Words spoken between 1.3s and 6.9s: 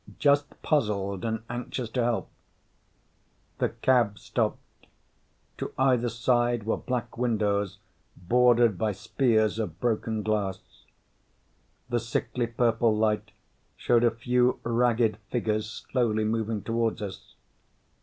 anxious to help." The cab stopped. To either side were